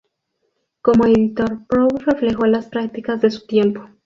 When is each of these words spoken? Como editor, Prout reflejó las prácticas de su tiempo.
Como 0.81 1.05
editor, 1.05 1.67
Prout 1.67 2.01
reflejó 2.07 2.47
las 2.47 2.65
prácticas 2.65 3.21
de 3.21 3.29
su 3.29 3.45
tiempo. 3.45 3.87